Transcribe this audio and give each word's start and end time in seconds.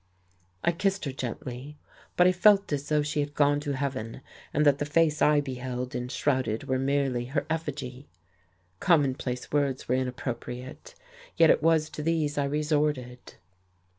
I 0.63 0.71
kissed 0.71 1.05
her 1.05 1.11
gently. 1.11 1.77
But 2.17 2.25
I 2.25 2.31
felt 2.31 2.73
as 2.73 2.89
though 2.89 3.03
she 3.03 3.19
had 3.19 3.35
gone 3.35 3.59
to 3.59 3.73
heaven, 3.73 4.21
and 4.51 4.65
that 4.65 4.79
the 4.79 4.85
face 4.87 5.21
I 5.21 5.41
beheld 5.41 5.93
enshrouded 5.93 6.63
were 6.63 6.79
merely 6.79 7.25
her 7.25 7.45
effigy. 7.51 8.07
Commonplace 8.79 9.51
words 9.51 9.87
were 9.87 9.93
inappropriate, 9.93 10.95
yet 11.37 11.51
it 11.51 11.61
was 11.61 11.87
to 11.91 12.01
these 12.01 12.39
I 12.39 12.45
resorted. 12.45 13.35